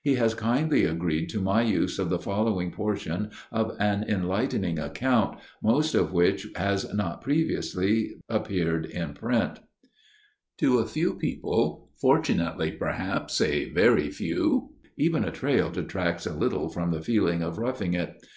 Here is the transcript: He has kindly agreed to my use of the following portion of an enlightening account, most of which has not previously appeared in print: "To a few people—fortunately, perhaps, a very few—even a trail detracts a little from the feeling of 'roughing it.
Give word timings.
He 0.00 0.14
has 0.14 0.32
kindly 0.36 0.84
agreed 0.84 1.28
to 1.30 1.40
my 1.40 1.62
use 1.62 1.98
of 1.98 2.08
the 2.08 2.20
following 2.20 2.70
portion 2.70 3.32
of 3.50 3.74
an 3.80 4.04
enlightening 4.06 4.78
account, 4.78 5.38
most 5.60 5.96
of 5.96 6.12
which 6.12 6.46
has 6.54 6.94
not 6.94 7.20
previously 7.20 8.12
appeared 8.28 8.86
in 8.86 9.12
print: 9.12 9.58
"To 10.58 10.78
a 10.78 10.86
few 10.86 11.14
people—fortunately, 11.14 12.70
perhaps, 12.78 13.40
a 13.40 13.70
very 13.70 14.08
few—even 14.08 15.24
a 15.24 15.32
trail 15.32 15.68
detracts 15.68 16.26
a 16.26 16.32
little 16.32 16.68
from 16.68 16.92
the 16.92 17.02
feeling 17.02 17.42
of 17.42 17.58
'roughing 17.58 17.94
it. 17.94 18.24